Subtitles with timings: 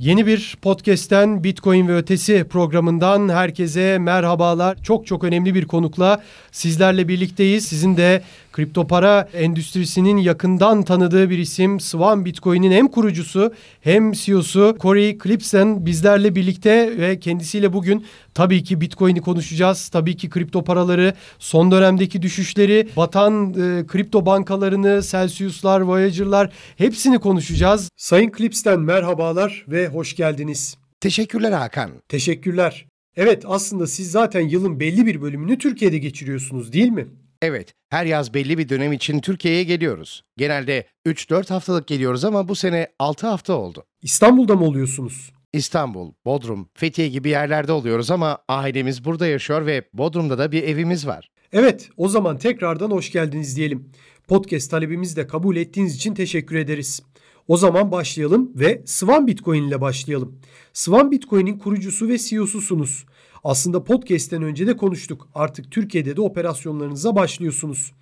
[0.00, 4.82] Yeni bir podcast'ten Bitcoin ve Ötesi programından herkese merhabalar.
[4.82, 7.64] Çok çok önemli bir konukla sizlerle birlikteyiz.
[7.64, 14.76] Sizin de kripto para endüstrisinin yakından tanıdığı bir isim Swan Bitcoin'in hem kurucusu hem CEO'su
[14.80, 19.88] Corey Clipson bizlerle birlikte ve kendisiyle bugün tabii ki Bitcoin'i konuşacağız.
[19.88, 27.90] Tabii ki kripto paraları, son dönemdeki düşüşleri, batan e, kripto bankalarını, Celsius'lar, Voyager'lar hepsini konuşacağız.
[27.96, 30.76] Sayın Clips'ten merhabalar ve hoş geldiniz.
[31.00, 31.90] Teşekkürler Hakan.
[32.08, 32.86] Teşekkürler.
[33.16, 37.06] Evet aslında siz zaten yılın belli bir bölümünü Türkiye'de geçiriyorsunuz değil mi?
[37.42, 40.24] Evet, her yaz belli bir dönem için Türkiye'ye geliyoruz.
[40.36, 43.84] Genelde 3-4 haftalık geliyoruz ama bu sene 6 hafta oldu.
[44.02, 45.32] İstanbul'da mı oluyorsunuz?
[45.52, 51.06] İstanbul, Bodrum, Fethiye gibi yerlerde oluyoruz ama ailemiz burada yaşıyor ve Bodrum'da da bir evimiz
[51.06, 51.30] var.
[51.52, 53.92] Evet, o zaman tekrardan hoş geldiniz diyelim.
[54.28, 57.02] Podcast talebimizi de kabul ettiğiniz için teşekkür ederiz.
[57.48, 60.40] O zaman başlayalım ve Swan Bitcoin ile başlayalım.
[60.72, 63.04] Swan Bitcoin'in kurucusu ve CEO'susunuz.
[63.44, 65.28] Aslında podcast'ten önce de konuştuk.
[65.34, 67.92] Artık Türkiye'de de operasyonlarınıza başlıyorsunuz.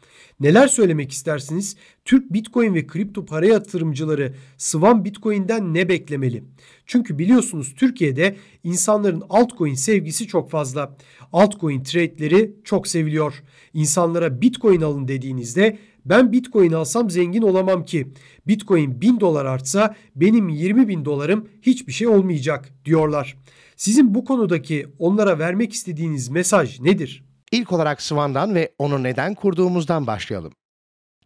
[0.41, 1.77] Neler söylemek istersiniz?
[2.05, 6.45] Türk Bitcoin ve kripto para yatırımcıları Swan Bitcoin'den ne beklemeli?
[6.87, 10.97] Çünkü biliyorsunuz Türkiye'de insanların altcoin sevgisi çok fazla.
[11.33, 13.43] Altcoin trade'leri çok seviliyor.
[13.75, 18.09] İnsanlara Bitcoin alın dediğinizde ben Bitcoin alsam zengin olamam ki.
[18.47, 23.37] Bitcoin 1000 dolar artsa benim 20 bin dolarım hiçbir şey olmayacak diyorlar.
[23.79, 27.25] Sizin bu konudaki onlara vermek istediğiniz mesaj nedir?
[27.53, 30.53] İlk olarak Swan'dan ve onu neden kurduğumuzdan başlayalım.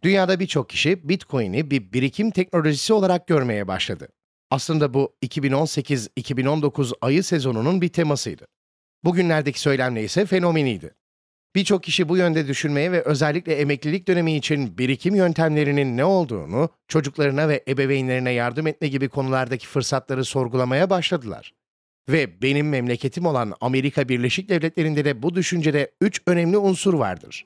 [0.03, 4.07] Dünyada birçok kişi Bitcoin'i bir birikim teknolojisi olarak görmeye başladı.
[4.51, 8.45] Aslında bu 2018-2019 ayı sezonunun bir temasıydı.
[9.03, 10.95] Bugünlerdeki söylemle ise fenomeniydi.
[11.55, 17.49] Birçok kişi bu yönde düşünmeye ve özellikle emeklilik dönemi için birikim yöntemlerinin ne olduğunu, çocuklarına
[17.49, 21.53] ve ebeveynlerine yardım etme gibi konulardaki fırsatları sorgulamaya başladılar.
[22.09, 27.45] Ve benim memleketim olan Amerika Birleşik Devletleri'nde de bu düşüncede üç önemli unsur vardır.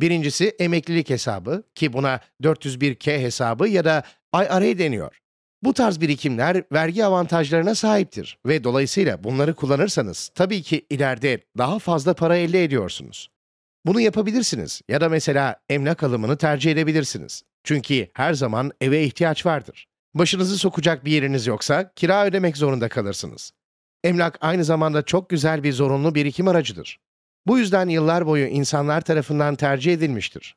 [0.00, 4.02] Birincisi emeklilik hesabı ki buna 401k hesabı ya da
[4.34, 5.20] IRA deniyor.
[5.62, 12.14] Bu tarz birikimler vergi avantajlarına sahiptir ve dolayısıyla bunları kullanırsanız tabii ki ileride daha fazla
[12.14, 13.30] para elde ediyorsunuz.
[13.86, 17.42] Bunu yapabilirsiniz ya da mesela emlak alımını tercih edebilirsiniz.
[17.64, 19.86] Çünkü her zaman eve ihtiyaç vardır.
[20.14, 23.52] Başınızı sokacak bir yeriniz yoksa kira ödemek zorunda kalırsınız.
[24.06, 26.98] Emlak aynı zamanda çok güzel bir zorunlu birikim aracıdır.
[27.46, 30.56] Bu yüzden yıllar boyu insanlar tarafından tercih edilmiştir.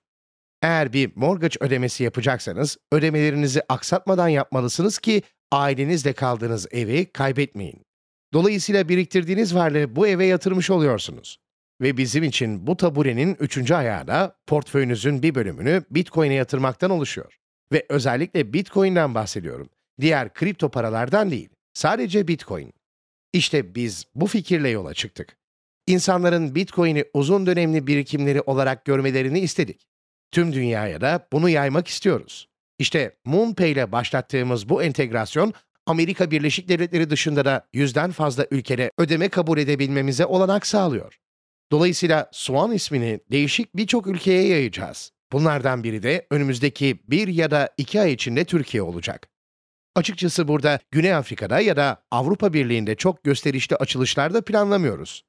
[0.62, 5.22] Eğer bir mortgage ödemesi yapacaksanız ödemelerinizi aksatmadan yapmalısınız ki
[5.52, 7.82] ailenizle kaldığınız evi kaybetmeyin.
[8.34, 11.38] Dolayısıyla biriktirdiğiniz varlığı bu eve yatırmış oluyorsunuz.
[11.82, 17.38] Ve bizim için bu taburenin üçüncü ayağı da portföyünüzün bir bölümünü Bitcoin'e yatırmaktan oluşuyor.
[17.72, 19.70] Ve özellikle Bitcoin'den bahsediyorum.
[20.02, 21.50] Diğer kripto paralardan değil.
[21.74, 22.79] Sadece Bitcoin.
[23.34, 25.38] İşte biz bu fikirle yola çıktık.
[25.88, 29.88] İnsanların Bitcoin'i uzun dönemli birikimleri olarak görmelerini istedik.
[30.32, 32.50] Tüm dünyaya da bunu yaymak istiyoruz.
[32.80, 35.54] İşte MoonPay ile başlattığımız bu entegrasyon
[35.86, 41.20] Amerika Birleşik Devletleri dışında da yüzden fazla ülkede ödeme kabul edebilmemize olanak sağlıyor.
[41.72, 45.12] Dolayısıyla Swan ismini değişik birçok ülkeye yayacağız.
[45.32, 49.30] Bunlardan biri de önümüzdeki bir ya da iki ay içinde Türkiye olacak.
[49.96, 55.24] Açıkçası burada Güney Afrika'da ya da Avrupa Birliği'nde çok gösterişli açılışlar da planlamıyoruz.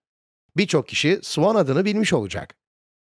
[0.56, 2.54] Birçok kişi Swan adını bilmiş olacak.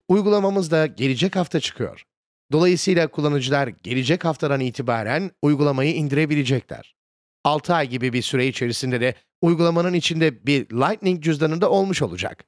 [0.08, 2.04] Uygulamamız da gelecek hafta çıkıyor.
[2.52, 6.96] Dolayısıyla kullanıcılar gelecek haftadan itibaren uygulamayı indirebilecekler.
[7.44, 12.46] 6 ay gibi bir süre içerisinde de uygulamanın içinde bir Lightning cüzdanında olmuş olacak.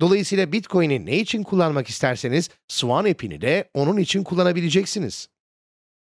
[0.00, 5.28] Dolayısıyla Bitcoin'i ne için kullanmak isterseniz Swan app'ini de onun için kullanabileceksiniz.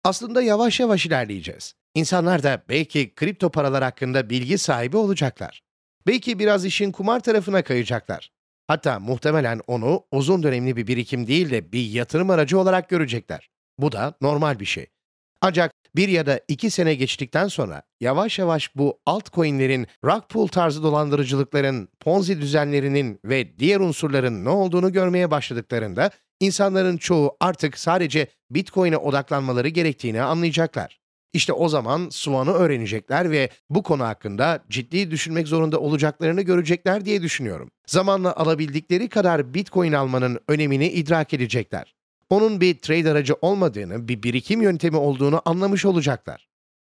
[0.03, 1.75] Aslında yavaş yavaş ilerleyeceğiz.
[1.95, 5.61] İnsanlar da belki kripto paralar hakkında bilgi sahibi olacaklar.
[6.07, 8.31] Belki biraz işin kumar tarafına kayacaklar.
[8.67, 13.49] Hatta muhtemelen onu uzun dönemli bir birikim değil de bir yatırım aracı olarak görecekler.
[13.77, 14.87] Bu da normal bir şey.
[15.41, 20.83] Ancak bir ya da iki sene geçtikten sonra yavaş yavaş bu altcoin'lerin, rug pull tarzı
[20.83, 28.97] dolandırıcılıkların, ponzi düzenlerinin ve diğer unsurların ne olduğunu görmeye başladıklarında insanların çoğu artık sadece Bitcoin'e
[28.97, 31.00] odaklanmaları gerektiğini anlayacaklar.
[31.33, 37.21] İşte o zaman Swan'ı öğrenecekler ve bu konu hakkında ciddi düşünmek zorunda olacaklarını görecekler diye
[37.21, 37.71] düşünüyorum.
[37.87, 41.95] Zamanla alabildikleri kadar Bitcoin almanın önemini idrak edecekler.
[42.29, 46.50] Onun bir trade aracı olmadığını, bir birikim yöntemi olduğunu anlamış olacaklar.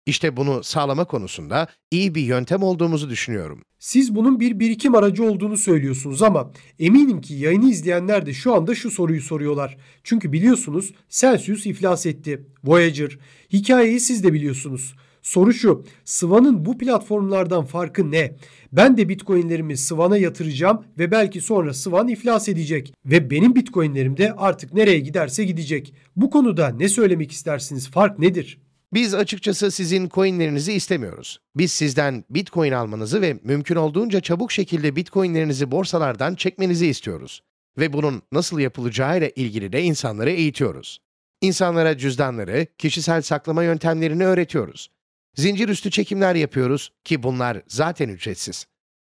[0.05, 3.61] İşte bunu sağlama konusunda iyi bir yöntem olduğumuzu düşünüyorum.
[3.79, 8.75] Siz bunun bir birikim aracı olduğunu söylüyorsunuz ama eminim ki yayını izleyenler de şu anda
[8.75, 9.77] şu soruyu soruyorlar.
[10.03, 12.45] Çünkü biliyorsunuz Celsius iflas etti.
[12.63, 13.17] Voyager.
[13.53, 14.95] Hikayeyi siz de biliyorsunuz.
[15.21, 18.35] Soru şu, Swan'ın bu platformlardan farkı ne?
[18.71, 22.93] Ben de bitcoinlerimi Swan'a yatıracağım ve belki sonra Swan iflas edecek.
[23.05, 25.93] Ve benim bitcoinlerim de artık nereye giderse gidecek.
[26.15, 27.89] Bu konuda ne söylemek istersiniz?
[27.89, 28.64] Fark nedir?
[28.95, 31.39] Biz açıkçası sizin coinlerinizi istemiyoruz.
[31.55, 37.43] Biz sizden bitcoin almanızı ve mümkün olduğunca çabuk şekilde bitcoinlerinizi borsalardan çekmenizi istiyoruz.
[37.77, 40.99] Ve bunun nasıl yapılacağı ile ilgili de insanları eğitiyoruz.
[41.41, 44.91] İnsanlara cüzdanları, kişisel saklama yöntemlerini öğretiyoruz.
[45.35, 48.65] Zincir üstü çekimler yapıyoruz ki bunlar zaten ücretsiz.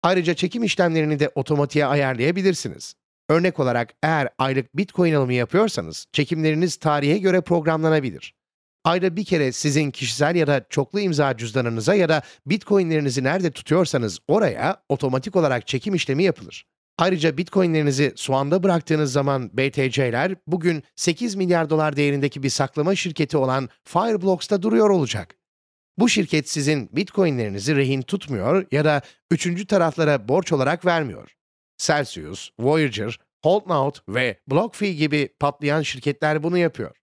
[0.03, 2.95] Ayrıca çekim işlemlerini de otomatiğe ayarlayabilirsiniz.
[3.29, 8.35] Örnek olarak eğer aylık Bitcoin alımı yapıyorsanız çekimleriniz tarihe göre programlanabilir.
[8.85, 14.19] Ayda bir kere sizin kişisel ya da çoklu imza cüzdanınıza ya da Bitcoin'lerinizi nerede tutuyorsanız
[14.29, 16.67] oraya otomatik olarak çekim işlemi yapılır.
[16.99, 23.69] Ayrıca Bitcoin'lerinizi Swan'da bıraktığınız zaman BTC'ler bugün 8 milyar dolar değerindeki bir saklama şirketi olan
[23.85, 25.37] Fireblocks'ta duruyor olacak.
[25.99, 31.37] Bu şirket sizin Bitcoin'lerinizi rehin tutmuyor ya da üçüncü taraflara borç olarak vermiyor.
[31.79, 37.02] Celsius, Voyager, Holdnout ve BlockFi gibi patlayan şirketler bunu yapıyor.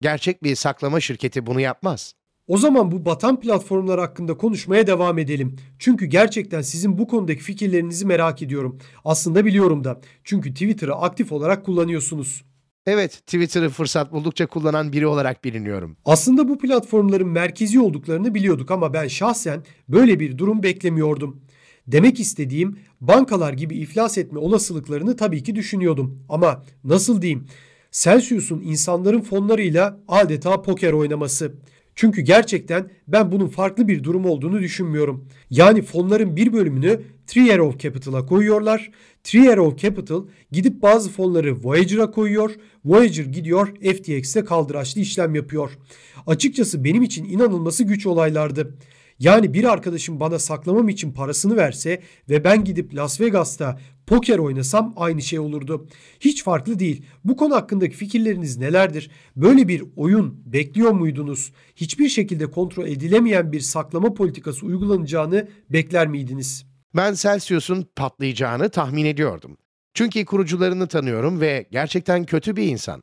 [0.00, 2.14] Gerçek bir saklama şirketi bunu yapmaz.
[2.46, 5.56] O zaman bu batan platformlar hakkında konuşmaya devam edelim.
[5.78, 8.78] Çünkü gerçekten sizin bu konudaki fikirlerinizi merak ediyorum.
[9.04, 10.00] Aslında biliyorum da.
[10.24, 12.44] Çünkü Twitter'ı aktif olarak kullanıyorsunuz.
[12.86, 15.96] Evet, Twitter'ı fırsat buldukça kullanan biri olarak biliniyorum.
[16.04, 21.40] Aslında bu platformların merkezi olduklarını biliyorduk ama ben şahsen böyle bir durum beklemiyordum.
[21.86, 26.24] Demek istediğim bankalar gibi iflas etme olasılıklarını tabii ki düşünüyordum.
[26.28, 27.46] Ama nasıl diyeyim?
[27.92, 31.52] Celsius'un insanların fonlarıyla adeta poker oynaması.
[31.94, 35.28] Çünkü gerçekten ben bunun farklı bir durum olduğunu düşünmüyorum.
[35.50, 38.90] Yani fonların bir bölümünü Three Arrow Capital'a koyuyorlar.
[39.24, 42.54] Three Arrow Capital gidip bazı fonları Voyager'a koyuyor.
[42.84, 45.78] Voyager gidiyor FTX'te kaldıraçlı işlem yapıyor.
[46.26, 48.74] Açıkçası benim için inanılması güç olaylardı.
[49.18, 54.92] Yani bir arkadaşım bana saklamam için parasını verse ve ben gidip Las Vegas'ta poker oynasam
[54.96, 55.88] aynı şey olurdu.
[56.20, 57.02] Hiç farklı değil.
[57.24, 59.10] Bu konu hakkındaki fikirleriniz nelerdir?
[59.36, 61.52] Böyle bir oyun bekliyor muydunuz?
[61.76, 66.66] Hiçbir şekilde kontrol edilemeyen bir saklama politikası uygulanacağını bekler miydiniz?
[66.96, 69.56] Ben Celsius'un patlayacağını tahmin ediyordum.
[69.94, 73.02] Çünkü kurucularını tanıyorum ve gerçekten kötü bir insan.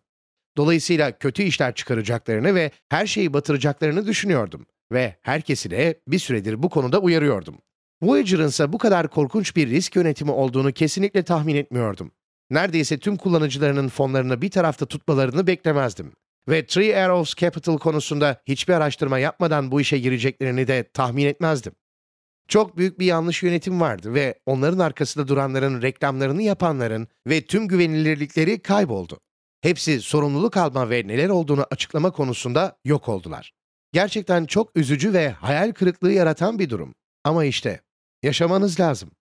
[0.58, 6.70] Dolayısıyla kötü işler çıkaracaklarını ve her şeyi batıracaklarını düşünüyordum ve herkesi de bir süredir bu
[6.70, 7.58] konuda uyarıyordum.
[8.02, 12.12] Voyager'ın ise bu kadar korkunç bir risk yönetimi olduğunu kesinlikle tahmin etmiyordum.
[12.50, 16.14] Neredeyse tüm kullanıcılarının fonlarını bir tarafta tutmalarını beklemezdim.
[16.50, 21.74] Ve Three Arrows Capital konusunda hiçbir araştırma yapmadan bu işe gireceklerini de tahmin etmezdim.
[22.48, 28.62] Çok büyük bir yanlış yönetim vardı ve onların arkasında duranların reklamlarını yapanların ve tüm güvenilirlikleri
[28.62, 29.20] kayboldu.
[29.62, 33.54] Hepsi sorumluluk alma ve neler olduğunu açıklama konusunda yok oldular.
[33.96, 36.96] Gerçekten çok üzücü ve hayal kırıklığı yaratan bir durum.
[37.24, 37.82] Ama işte
[38.24, 39.12] yaşamanız lazım.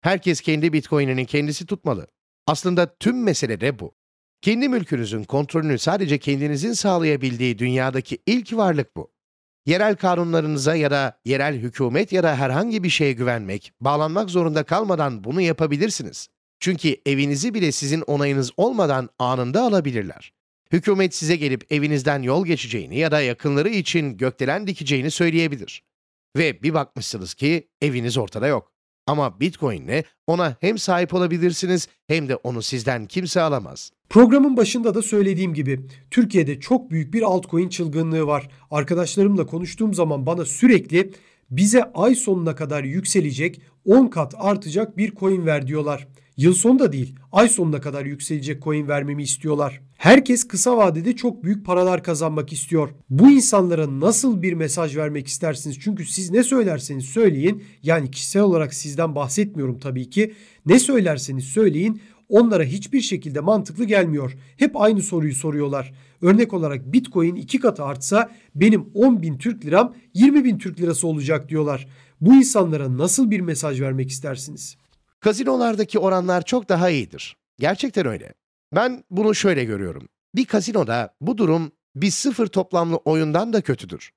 [0.00, 2.06] Herkes kendi Bitcoin'ini kendisi tutmalı.
[2.46, 3.94] Aslında tüm mesele de bu.
[4.40, 9.12] Kendi mülkünüzün kontrolünü sadece kendinizin sağlayabildiği dünyadaki ilk varlık bu.
[9.66, 15.24] Yerel kanunlarınıza ya da yerel hükümet ya da herhangi bir şeye güvenmek, bağlanmak zorunda kalmadan
[15.24, 16.28] bunu yapabilirsiniz.
[16.60, 20.32] Çünkü evinizi bile sizin onayınız olmadan anında alabilirler.
[20.72, 25.82] Hükümet size gelip evinizden yol geçeceğini ya da yakınları için gökdelen dikeceğini söyleyebilir.
[26.36, 28.72] Ve bir bakmışsınız ki eviniz ortada yok.
[29.06, 33.92] Ama Bitcoin'le ona hem sahip olabilirsiniz hem de onu sizden kimse alamaz.
[34.08, 38.48] Programın başında da söylediğim gibi Türkiye'de çok büyük bir altcoin çılgınlığı var.
[38.70, 41.12] Arkadaşlarımla konuştuğum zaman bana sürekli
[41.50, 46.08] bize ay sonuna kadar yükselecek 10 kat artacak bir coin ver diyorlar.
[46.36, 49.80] Yıl sonunda değil, ay sonuna kadar yükselecek coin vermemi istiyorlar.
[50.02, 52.88] Herkes kısa vadede çok büyük paralar kazanmak istiyor.
[53.10, 55.78] Bu insanlara nasıl bir mesaj vermek istersiniz?
[55.80, 60.34] Çünkü siz ne söylerseniz söyleyin, yani kişisel olarak sizden bahsetmiyorum tabii ki.
[60.66, 64.32] Ne söylerseniz söyleyin, onlara hiçbir şekilde mantıklı gelmiyor.
[64.56, 65.92] Hep aynı soruyu soruyorlar.
[66.22, 71.06] Örnek olarak Bitcoin iki katı artsa benim 10 bin Türk liram 20 bin Türk lirası
[71.06, 71.88] olacak diyorlar.
[72.20, 74.76] Bu insanlara nasıl bir mesaj vermek istersiniz?
[75.20, 77.36] Kazinolardaki oranlar çok daha iyidir.
[77.58, 78.41] Gerçekten öyle.
[78.72, 80.08] Ben bunu şöyle görüyorum.
[80.34, 84.12] Bir kazinoda bu durum bir sıfır toplamlı oyundan da kötüdür.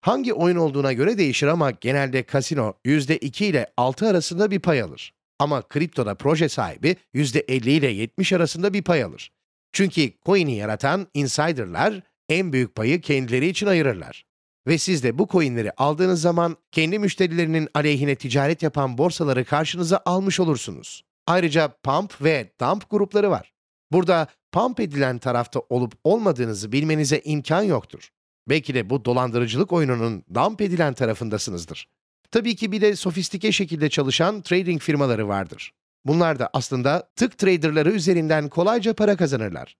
[0.00, 5.14] Hangi oyun olduğuna göre değişir ama genelde kasino %2 ile 6 arasında bir pay alır.
[5.38, 9.32] Ama kriptoda proje sahibi %50 ile 70 arasında bir pay alır.
[9.72, 14.26] Çünkü coin'i yaratan insiderlar en büyük payı kendileri için ayırırlar.
[14.66, 20.40] Ve siz de bu coinleri aldığınız zaman kendi müşterilerinin aleyhine ticaret yapan borsaları karşınıza almış
[20.40, 21.04] olursunuz.
[21.26, 23.55] Ayrıca pump ve dump grupları var.
[23.92, 28.08] Burada pump edilen tarafta olup olmadığınızı bilmenize imkan yoktur.
[28.48, 31.88] Belki de bu dolandırıcılık oyununun damp edilen tarafındasınızdır.
[32.30, 35.72] Tabii ki bir de sofistike şekilde çalışan trading firmaları vardır.
[36.04, 39.76] Bunlar da aslında tık traderları üzerinden kolayca para kazanırlar.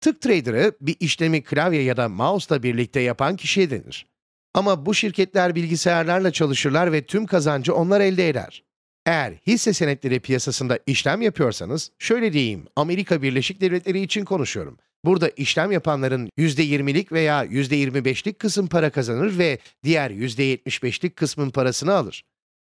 [0.00, 4.06] Tık trader'ı bir işlemi klavye ya da mouse'la birlikte yapan kişiye denir.
[4.54, 8.64] Ama bu şirketler bilgisayarlarla çalışırlar ve tüm kazancı onlar elde eder.
[9.06, 14.78] Eğer hisse senetleri piyasasında işlem yapıyorsanız, şöyle diyeyim, Amerika Birleşik Devletleri için konuşuyorum.
[15.04, 22.24] Burada işlem yapanların %20'lik veya %25'lik kısım para kazanır ve diğer %75'lik kısmın parasını alır.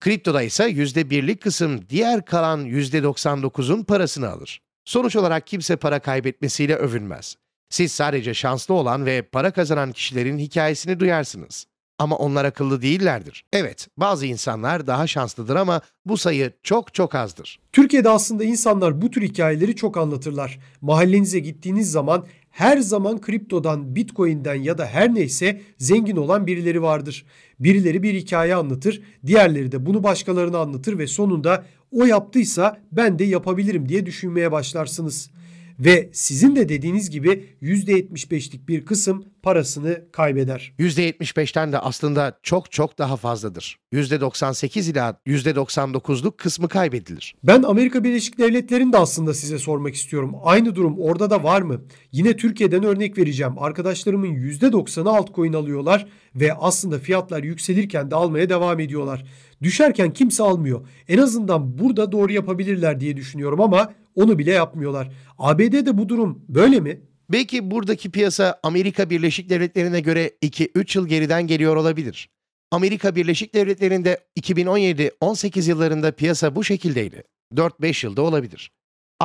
[0.01, 4.61] Kriptoda ise %1'lik kısım diğer kalan %99'un parasını alır.
[4.85, 7.37] Sonuç olarak kimse para kaybetmesiyle övünmez.
[7.71, 11.67] Siz sadece şanslı olan ve para kazanan kişilerin hikayesini duyarsınız.
[11.99, 13.45] Ama onlar akıllı değillerdir.
[13.53, 17.61] Evet, bazı insanlar daha şanslıdır ama bu sayı çok çok azdır.
[17.73, 20.59] Türkiye'de aslında insanlar bu tür hikayeleri çok anlatırlar.
[20.81, 27.25] Mahallenize gittiğiniz zaman her zaman kriptodan, bitcoin'den ya da her neyse zengin olan birileri vardır.
[27.61, 33.25] Birileri bir hikaye anlatır, diğerleri de bunu başkalarına anlatır ve sonunda o yaptıysa ben de
[33.25, 35.31] yapabilirim diye düşünmeye başlarsınız.
[35.79, 40.73] Ve sizin de dediğiniz gibi %75'lik bir kısım parasını kaybeder.
[40.79, 43.79] %75'ten de aslında çok çok daha fazladır.
[43.93, 47.35] %98 ila %99'luk kısmı kaybedilir.
[47.45, 50.35] Ben Amerika Birleşik Devletleri'ni de aslında size sormak istiyorum.
[50.43, 51.81] Aynı durum orada da var mı?
[52.13, 53.53] Yine Türkiye'den örnek vereceğim.
[53.59, 59.25] Arkadaşlarımın %90'ı altcoin alıyorlar ve aslında fiyatlar yükselirken de almaya devam ediyorlar.
[59.63, 60.89] Düşerken kimse almıyor.
[61.09, 65.13] En azından burada doğru yapabilirler diye düşünüyorum ama onu bile yapmıyorlar.
[65.39, 67.01] ABD'de bu durum böyle mi?
[67.31, 72.31] Belki buradaki piyasa Amerika Birleşik Devletleri'ne göre 2-3 yıl geriden geliyor olabilir.
[72.71, 77.23] Amerika Birleşik Devletleri'nde 2017-18 yıllarında piyasa bu şekildeydi.
[77.55, 78.73] 4-5 yılda olabilir.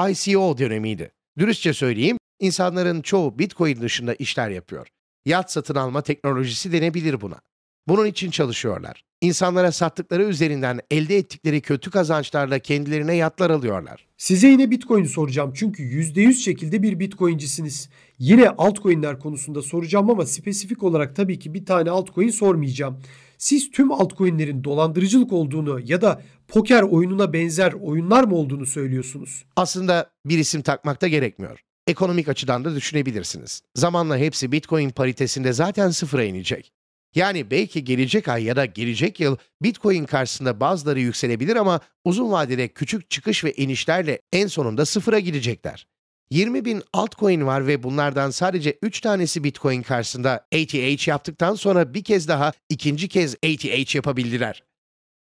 [0.10, 1.12] ICO dönemiydi.
[1.38, 4.88] Dürüstçe söyleyeyim, insanların çoğu Bitcoin dışında işler yapıyor.
[5.25, 7.41] Yat satın alma teknolojisi denebilir buna.
[7.88, 9.03] Bunun için çalışıyorlar.
[9.22, 14.08] İnsanlara sattıkları üzerinden elde ettikleri kötü kazançlarla kendilerine yatlar alıyorlar.
[14.17, 17.89] Size yine Bitcoin soracağım çünkü %100 şekilde bir Bitcoin'cisiniz.
[18.20, 23.00] Yine altcoin'ler konusunda soracağım ama spesifik olarak tabii ki bir tane altcoin sormayacağım.
[23.38, 29.46] Siz tüm altcoin'lerin dolandırıcılık olduğunu ya da poker oyununa benzer oyunlar mı olduğunu söylüyorsunuz?
[29.56, 31.60] Aslında bir isim takmakta gerekmiyor.
[31.88, 33.62] Ekonomik açıdan da düşünebilirsiniz.
[33.75, 36.72] Zamanla hepsi Bitcoin paritesinde zaten sıfıra inecek.
[37.17, 42.67] Yani belki gelecek ay ya da gelecek yıl Bitcoin karşısında bazıları yükselebilir ama uzun vadede
[42.67, 45.88] küçük çıkış ve inişlerle en sonunda sıfıra gidecekler.
[46.29, 52.03] 20 bin altcoin var ve bunlardan sadece 3 tanesi Bitcoin karşısında ATH yaptıktan sonra bir
[52.03, 54.63] kez daha ikinci kez ATH yapabildiler.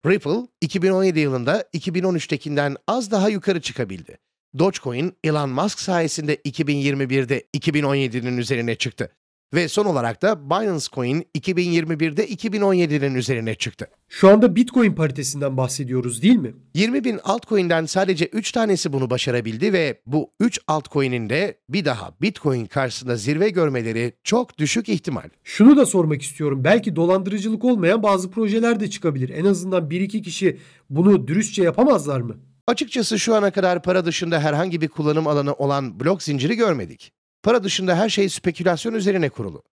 [0.07, 4.19] Ripple 2017 yılında 2013'tekinden az daha yukarı çıkabildi.
[4.59, 9.13] Dogecoin Elon Musk sayesinde 2021'de 2017'nin üzerine çıktı.
[9.55, 13.87] Ve son olarak da Binance Coin 2021'de 2017'nin üzerine çıktı.
[14.09, 16.55] Şu anda Bitcoin paritesinden bahsediyoruz değil mi?
[16.75, 22.15] 20 bin altcoin'den sadece 3 tanesi bunu başarabildi ve bu 3 altcoin'in de bir daha
[22.23, 25.29] Bitcoin karşısında zirve görmeleri çok düşük ihtimal.
[25.45, 26.65] Şunu da sormak istiyorum.
[26.65, 29.29] Belki dolandırıcılık olmayan bazı projeler de çıkabilir.
[29.29, 30.59] En azından 1-2 kişi
[30.91, 32.37] bunu dürüstçe yapamazlar mı?
[32.67, 37.13] Açıkçası şu ana kadar para dışında herhangi bir kullanım alanı olan blok zinciri görmedik.
[37.43, 39.63] Para dışında her şey spekülasyon üzerine kurulu.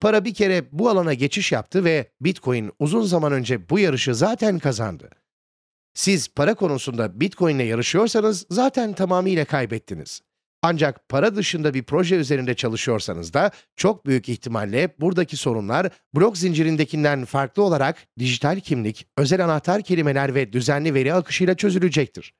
[0.00, 4.58] Para bir kere bu alana geçiş yaptı ve Bitcoin uzun zaman önce bu yarışı zaten
[4.58, 5.10] kazandı.
[5.94, 10.20] Siz para konusunda Bitcoin ile yarışıyorsanız zaten tamamıyla kaybettiniz.
[10.62, 17.24] Ancak para dışında bir proje üzerinde çalışıyorsanız da çok büyük ihtimalle buradaki sorunlar blok zincirindekinden
[17.24, 22.34] farklı olarak dijital kimlik, özel anahtar kelimeler ve düzenli veri akışıyla çözülecektir.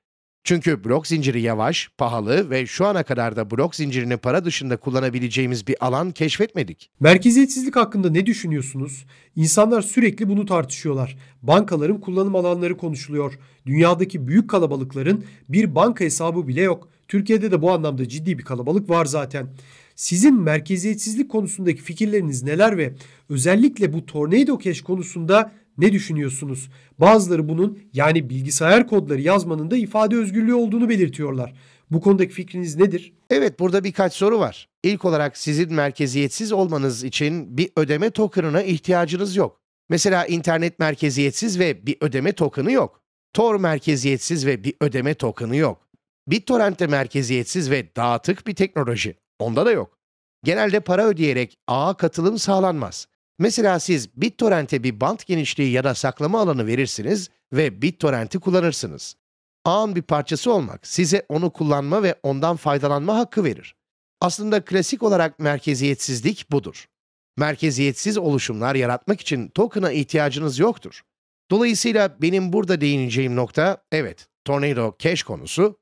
[0.45, 5.67] Çünkü blok zinciri yavaş, pahalı ve şu ana kadar da blok zincirini para dışında kullanabileceğimiz
[5.67, 6.91] bir alan keşfetmedik.
[7.01, 9.07] Merkeziyetsizlik hakkında ne düşünüyorsunuz?
[9.37, 11.17] İnsanlar sürekli bunu tartışıyorlar.
[11.43, 13.39] Bankaların kullanım alanları konuşuluyor.
[13.67, 16.89] Dünyadaki büyük kalabalıkların bir banka hesabı bile yok.
[17.09, 19.47] Türkiye'de de bu anlamda ciddi bir kalabalık var zaten.
[19.97, 22.95] Sizin merkeziyetsizlik konusundaki fikirleriniz neler ve
[23.29, 26.71] özellikle bu Tornado Cash konusunda ne düşünüyorsunuz?
[26.99, 31.55] Bazıları bunun yani bilgisayar kodları yazmanın da ifade özgürlüğü olduğunu belirtiyorlar.
[31.91, 33.13] Bu konudaki fikriniz nedir?
[33.31, 34.69] Evet burada birkaç soru var.
[34.83, 39.61] İlk olarak sizin merkeziyetsiz olmanız için bir ödeme tokenına ihtiyacınız yok.
[39.89, 43.01] Mesela internet merkeziyetsiz ve bir ödeme tokenı yok.
[43.33, 45.89] Tor merkeziyetsiz ve bir ödeme tokenı yok.
[46.27, 49.15] BitTorrent de merkeziyetsiz ve dağıtık bir teknoloji.
[49.39, 49.99] Onda da yok.
[50.45, 53.07] Genelde para ödeyerek ağa katılım sağlanmaz.
[53.39, 59.17] Mesela siz BitTorrent'e bir bant genişliği ya da saklama alanı verirsiniz ve BitTorrent'i kullanırsınız.
[59.65, 63.75] Ağın bir parçası olmak size onu kullanma ve ondan faydalanma hakkı verir.
[64.21, 66.87] Aslında klasik olarak merkeziyetsizlik budur.
[67.37, 71.03] Merkeziyetsiz oluşumlar yaratmak için token'a ihtiyacınız yoktur.
[71.51, 75.81] Dolayısıyla benim burada değineceğim nokta, evet, Tornado Cash konusu,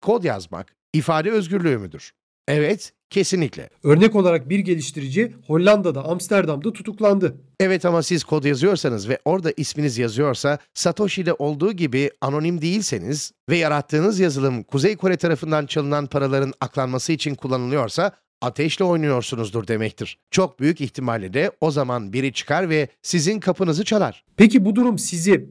[0.00, 2.12] kod yazmak, ifade özgürlüğü müdür?
[2.48, 3.70] Evet, kesinlikle.
[3.84, 7.36] Örnek olarak bir geliştirici Hollanda'da, Amsterdam'da tutuklandı.
[7.60, 13.56] Evet ama siz kod yazıyorsanız ve orada isminiz yazıyorsa, Satoshi'de olduğu gibi anonim değilseniz ve
[13.56, 20.18] yarattığınız yazılım Kuzey Kore tarafından çalınan paraların aklanması için kullanılıyorsa, ateşle oynuyorsunuzdur demektir.
[20.30, 24.24] Çok büyük ihtimalle de o zaman biri çıkar ve sizin kapınızı çalar.
[24.36, 25.50] Peki bu durum sizi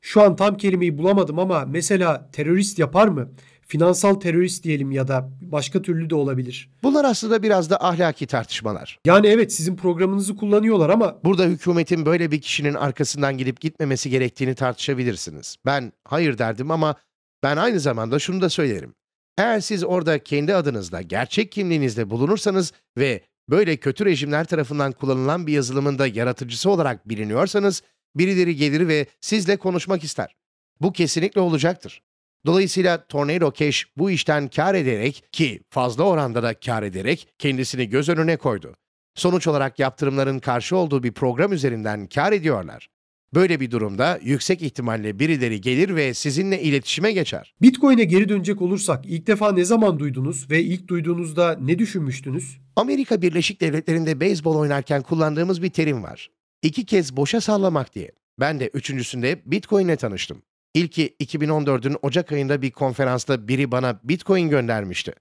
[0.00, 3.30] şu an tam kelimeyi bulamadım ama mesela terörist yapar mı?
[3.70, 6.70] Finansal terörist diyelim ya da başka türlü de olabilir.
[6.82, 8.98] Bunlar aslında biraz da ahlaki tartışmalar.
[9.06, 14.54] Yani evet sizin programınızı kullanıyorlar ama Burada hükümetin böyle bir kişinin arkasından gidip gitmemesi gerektiğini
[14.54, 15.56] tartışabilirsiniz.
[15.66, 16.94] Ben hayır derdim ama
[17.42, 18.94] ben aynı zamanda şunu da söylerim.
[19.38, 25.52] Eğer siz orada kendi adınızda, gerçek kimliğinizde bulunursanız ve böyle kötü rejimler tarafından kullanılan bir
[25.52, 27.82] yazılımın da yaratıcısı olarak biliniyorsanız,
[28.16, 30.36] birileri gelir ve sizle konuşmak ister.
[30.80, 32.02] Bu kesinlikle olacaktır.
[32.46, 38.08] Dolayısıyla Tornado Cash bu işten kar ederek ki fazla oranda da kar ederek kendisini göz
[38.08, 38.74] önüne koydu.
[39.14, 42.88] Sonuç olarak yaptırımların karşı olduğu bir program üzerinden kar ediyorlar.
[43.34, 47.54] Böyle bir durumda yüksek ihtimalle birileri gelir ve sizinle iletişime geçer.
[47.62, 52.58] Bitcoin'e geri dönecek olursak ilk defa ne zaman duydunuz ve ilk duyduğunuzda ne düşünmüştünüz?
[52.76, 56.30] Amerika Birleşik Devletleri'nde beyzbol oynarken kullandığımız bir terim var.
[56.62, 58.10] İki kez boşa sallamak diye.
[58.40, 60.42] Ben de üçüncüsünde Bitcoin'le tanıştım.
[60.74, 65.12] İlki 2014'ün Ocak ayında bir konferansta biri bana Bitcoin göndermişti.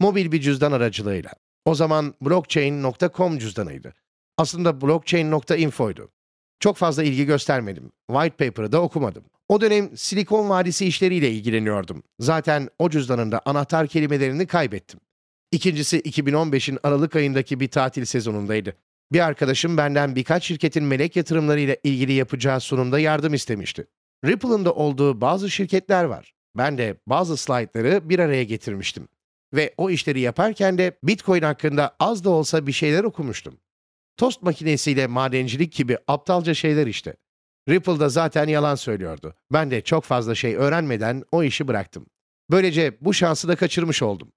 [0.00, 1.30] Mobil bir cüzdan aracılığıyla.
[1.64, 3.94] O zaman blockchain.com cüzdanıydı.
[4.36, 6.10] Aslında blockchain.info'ydu.
[6.60, 7.92] Çok fazla ilgi göstermedim.
[8.10, 9.24] White paper'ı da okumadım.
[9.48, 12.02] O dönem Silikon Vadisi işleriyle ilgileniyordum.
[12.20, 15.00] Zaten o cüzdanında anahtar kelimelerini kaybettim.
[15.52, 18.76] İkincisi 2015'in Aralık ayındaki bir tatil sezonundaydı.
[19.12, 23.86] Bir arkadaşım benden birkaç şirketin melek yatırımlarıyla ilgili yapacağı sunumda yardım istemişti.
[24.24, 26.34] Ripple'ın da olduğu bazı şirketler var.
[26.56, 29.08] Ben de bazı slaytları bir araya getirmiştim.
[29.54, 33.60] Ve o işleri yaparken de Bitcoin hakkında az da olsa bir şeyler okumuştum.
[34.16, 37.16] Tost makinesiyle madencilik gibi aptalca şeyler işte.
[37.68, 39.34] Ripple da zaten yalan söylüyordu.
[39.52, 42.06] Ben de çok fazla şey öğrenmeden o işi bıraktım.
[42.50, 44.32] Böylece bu şansı da kaçırmış oldum.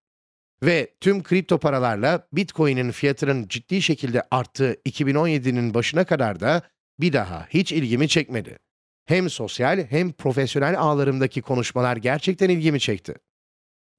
[0.64, 6.62] Ve tüm kripto paralarla Bitcoin'in fiyatının ciddi şekilde arttığı 2017'nin başına kadar da
[7.00, 8.58] bir daha hiç ilgimi çekmedi.
[9.12, 13.14] Hem sosyal hem profesyonel ağlarımdaki konuşmalar gerçekten ilgimi çekti.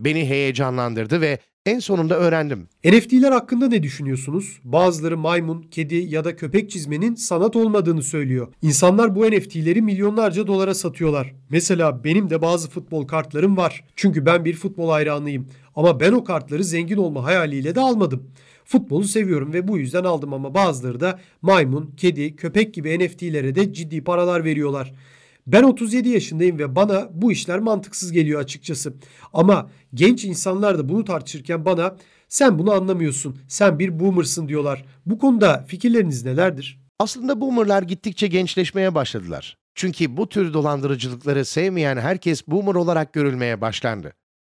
[0.01, 2.69] Beni heyecanlandırdı ve en sonunda öğrendim.
[2.85, 4.61] NFT'ler hakkında ne düşünüyorsunuz?
[4.65, 8.49] Bazıları maymun, kedi ya da köpek çizmenin sanat olmadığını söylüyor.
[8.63, 11.35] İnsanlar bu NFT'leri milyonlarca dolara satıyorlar.
[11.51, 13.85] Mesela benim de bazı futbol kartlarım var.
[13.97, 15.49] Çünkü ben bir futbol hayranıyım.
[15.77, 18.31] Ama ben o kartları zengin olma hayaliyle de almadım.
[18.65, 23.73] Futbolu seviyorum ve bu yüzden aldım ama bazıları da maymun, kedi, köpek gibi NFT'lere de
[23.73, 24.93] ciddi paralar veriyorlar.
[25.47, 28.95] Ben 37 yaşındayım ve bana bu işler mantıksız geliyor açıkçası.
[29.33, 31.97] Ama genç insanlar da bunu tartışırken bana
[32.29, 34.85] sen bunu anlamıyorsun, sen bir boomersın diyorlar.
[35.07, 36.81] Bu konuda fikirleriniz nelerdir?
[36.99, 39.59] Aslında boomerlar gittikçe gençleşmeye başladılar.
[39.75, 44.13] Çünkü bu tür dolandırıcılıkları sevmeyen herkes boomer olarak görülmeye başlandı.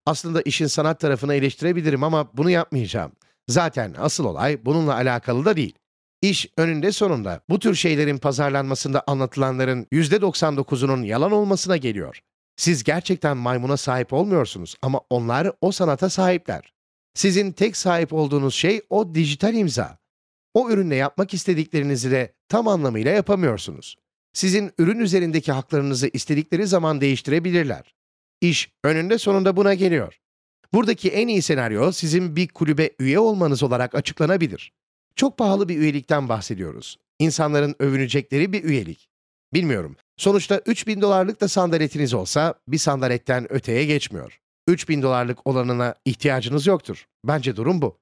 [0.07, 3.13] Aslında işin sanat tarafını eleştirebilirim ama bunu yapmayacağım.
[3.49, 5.75] Zaten asıl olay bununla alakalı da değil.
[6.23, 12.21] İş önünde sonunda bu tür şeylerin pazarlanmasında anlatılanların %99'unun yalan olmasına geliyor.
[12.57, 16.73] Siz gerçekten maymuna sahip olmuyorsunuz ama onlar o sanata sahipler.
[17.15, 19.99] Sizin tek sahip olduğunuz şey o dijital imza.
[20.55, 23.97] O ürünle yapmak istediklerinizi de tam anlamıyla yapamıyorsunuz.
[24.33, 27.95] Sizin ürün üzerindeki haklarınızı istedikleri zaman değiştirebilirler.
[28.41, 30.19] İş önünde sonunda buna geliyor.
[30.77, 34.73] Buradaki en iyi senaryo sizin bir kulübe üye olmanız olarak açıklanabilir.
[35.15, 36.97] Çok pahalı bir üyelikten bahsediyoruz.
[37.19, 39.09] İnsanların övünecekleri bir üyelik.
[39.55, 39.97] Bilmiyorum.
[40.17, 44.41] Sonuçta 3000 dolarlık da sandaletiniz olsa bir sandaletten öteye geçmiyor.
[44.69, 47.07] 3000 dolarlık olanına ihtiyacınız yoktur.
[47.25, 47.99] Bence durum bu.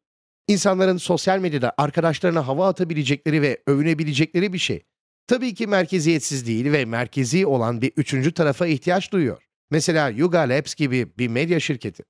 [0.49, 4.83] İnsanların sosyal medyada arkadaşlarına hava atabilecekleri ve övünebilecekleri bir şey.
[5.27, 9.43] Tabii ki merkeziyetsiz değil ve merkezi olan bir üçüncü tarafa ihtiyaç duyuyor.
[9.71, 12.03] Mesela Yuga Labs gibi bir medya şirketi.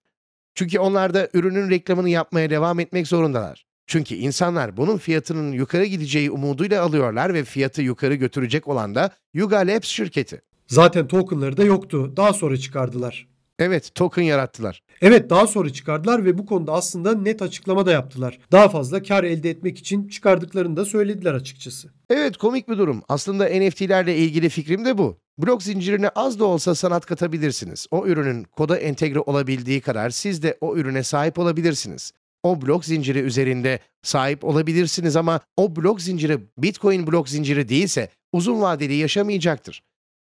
[0.55, 3.67] Çünkü onlar da ürünün reklamını yapmaya devam etmek zorundalar.
[3.87, 9.59] Çünkü insanlar bunun fiyatının yukarı gideceği umuduyla alıyorlar ve fiyatı yukarı götürecek olan da Yuga
[9.59, 10.43] Labs şirketi.
[10.67, 12.13] Zaten tokenları da yoktu.
[12.17, 13.34] Daha sonra çıkardılar.
[13.59, 14.83] Evet, token yarattılar.
[15.03, 18.39] Evet daha sonra çıkardılar ve bu konuda aslında net açıklama da yaptılar.
[18.53, 21.89] Daha fazla kar elde etmek için çıkardıklarını da söylediler açıkçası.
[22.11, 23.03] Evet, komik bir durum.
[23.09, 25.19] Aslında NFT'lerle ilgili fikrim de bu.
[25.39, 27.87] Blok zincirine az da olsa sanat katabilirsiniz.
[27.91, 32.13] O ürünün koda entegre olabildiği kadar siz de o ürüne sahip olabilirsiniz.
[32.43, 38.61] o blok zinciri üzerinde sahip olabilirsiniz ama o blok zinciri Bitcoin blok zinciri değilse uzun
[38.61, 39.83] vadeli yaşamayacaktır.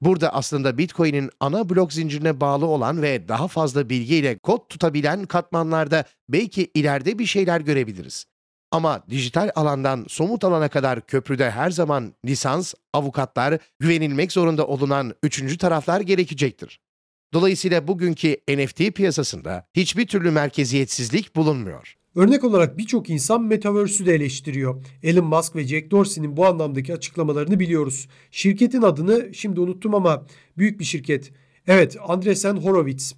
[0.00, 6.04] Burada aslında Bitcoin'in ana blok zincirine bağlı olan ve daha fazla bilgiyle kod tutabilen katmanlarda
[6.28, 8.24] belki ileride bir şeyler görebiliriz.
[8.70, 15.58] Ama dijital alandan somut alana kadar köprüde her zaman lisans, avukatlar, güvenilmek zorunda olunan üçüncü
[15.58, 16.80] taraflar gerekecektir.
[17.32, 21.96] Dolayısıyla bugünkü NFT piyasasında hiçbir türlü merkeziyetsizlik bulunmuyor.
[22.16, 24.84] Örnek olarak birçok insan Metaverse'ü de eleştiriyor.
[25.02, 28.08] Elon Musk ve Jack Dorsey'nin bu anlamdaki açıklamalarını biliyoruz.
[28.30, 30.26] Şirketin adını şimdi unuttum ama
[30.58, 31.32] büyük bir şirket.
[31.66, 33.14] Evet, Andresen Horowitz.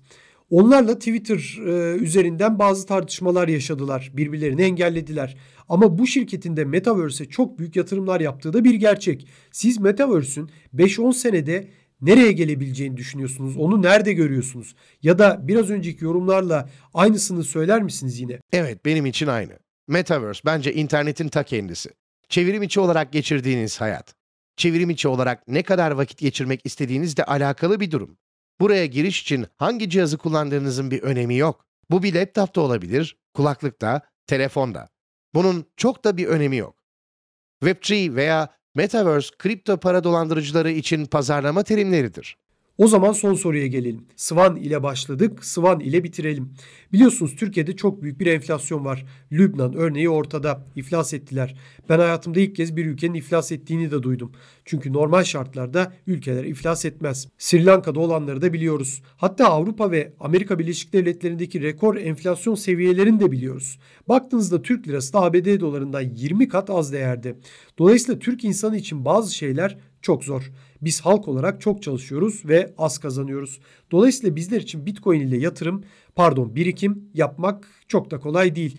[0.50, 4.10] Onlarla Twitter e, üzerinden bazı tartışmalar yaşadılar.
[4.14, 5.36] Birbirlerini engellediler.
[5.68, 9.28] Ama bu şirketin de Metaverse'e çok büyük yatırımlar yaptığı da bir gerçek.
[9.52, 11.68] Siz Metaverse'ün 5-10 senede
[12.00, 13.56] nereye gelebileceğini düşünüyorsunuz?
[13.56, 14.74] Onu nerede görüyorsunuz?
[15.02, 18.40] Ya da biraz önceki yorumlarla aynısını söyler misiniz yine?
[18.52, 19.58] Evet, benim için aynı.
[19.88, 21.90] Metaverse bence internetin ta kendisi.
[22.28, 24.14] Çevrim içi olarak geçirdiğiniz hayat.
[24.56, 28.18] Çevrim içi olarak ne kadar vakit geçirmek istediğinizle alakalı bir durum.
[28.60, 31.66] Buraya giriş için hangi cihazı kullandığınızın bir önemi yok.
[31.90, 34.88] Bu bir laptopta olabilir, kulaklıkta, telefonda.
[35.34, 36.76] Bunun çok da bir önemi yok.
[37.62, 42.36] Web3 veya Metaverse kripto para dolandırıcıları için pazarlama terimleridir.
[42.78, 44.04] O zaman son soruya gelelim.
[44.16, 46.50] Swan ile başladık, Swan ile bitirelim.
[46.92, 49.06] Biliyorsunuz Türkiye'de çok büyük bir enflasyon var.
[49.32, 50.66] Lübnan örneği ortada.
[50.76, 51.56] İflas ettiler.
[51.88, 54.32] Ben hayatımda ilk kez bir ülkenin iflas ettiğini de duydum.
[54.64, 57.28] Çünkü normal şartlarda ülkeler iflas etmez.
[57.38, 59.02] Sri Lanka'da olanları da biliyoruz.
[59.16, 63.78] Hatta Avrupa ve Amerika Birleşik Devletleri'ndeki rekor enflasyon seviyelerini de biliyoruz.
[64.08, 67.36] Baktığınızda Türk lirası da ABD dolarından 20 kat az değerde.
[67.78, 70.50] Dolayısıyla Türk insanı için bazı şeyler çok zor.
[70.82, 73.60] Biz halk olarak çok çalışıyoruz ve az kazanıyoruz.
[73.90, 75.84] Dolayısıyla bizler için Bitcoin ile yatırım,
[76.14, 78.78] pardon birikim yapmak çok da kolay değil.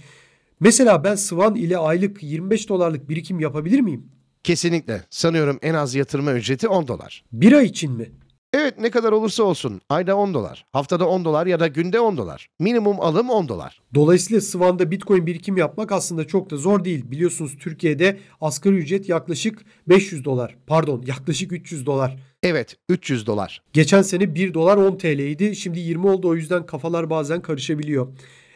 [0.60, 4.12] Mesela ben Swan ile aylık 25 dolarlık birikim yapabilir miyim?
[4.44, 5.02] Kesinlikle.
[5.10, 7.24] Sanıyorum en az yatırma ücreti 10 dolar.
[7.32, 8.12] Bir ay için mi?
[8.54, 12.18] Evet ne kadar olursa olsun ayda 10 dolar, haftada 10 dolar ya da günde 10
[12.18, 12.50] dolar.
[12.60, 13.82] Minimum alım 10 dolar.
[13.96, 17.12] Dolayısıyla Swan'da Bitcoin birikim yapmak aslında çok da zor değil.
[17.12, 20.56] Biliyorsunuz Türkiye'de asgari ücret yaklaşık 500 dolar.
[20.68, 22.18] Pardon yaklaşık 300 dolar.
[22.44, 23.62] Evet 300 dolar.
[23.74, 25.56] Geçen sene 1 dolar 10 TL'ydi.
[25.56, 28.08] Şimdi 20 oldu o yüzden kafalar bazen karışabiliyor.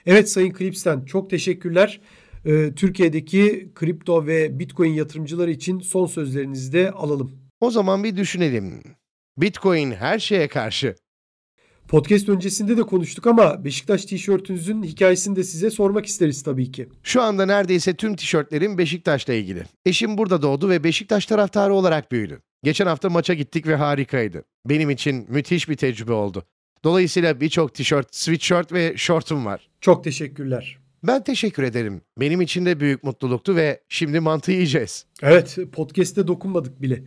[0.06, 2.02] Evet Sayın Clips'ten çok teşekkürler.
[2.46, 7.32] Ee, Türkiye'deki kripto ve Bitcoin yatırımcıları için son sözlerinizi de alalım.
[7.60, 8.84] O zaman bir düşünelim.
[9.38, 10.96] Bitcoin her şeye karşı.
[11.88, 16.90] Podcast öncesinde de konuştuk ama Beşiktaş tişörtünüzün hikayesini de size sormak isteriz tabii ki.
[17.04, 19.64] Şu anda neredeyse tüm tişörtlerim Beşiktaş'la ilgili.
[19.86, 22.42] Eşim burada doğdu ve Beşiktaş taraftarı olarak büyüdü.
[22.64, 24.44] Geçen hafta maça gittik ve harikaydı.
[24.66, 26.44] Benim için müthiş bir tecrübe oldu.
[26.84, 29.70] Dolayısıyla birçok tişört, sweatshirt ve şortum var.
[29.82, 30.80] Çok teşekkürler.
[31.04, 32.02] Ben teşekkür ederim.
[32.20, 35.06] Benim için de büyük mutluluktu ve şimdi mantı yiyeceğiz.
[35.22, 37.04] Evet podcast'te dokunmadık bile.